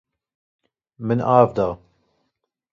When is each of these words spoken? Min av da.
Min 1.05 1.21
av 1.35 1.53
da. 1.61 1.69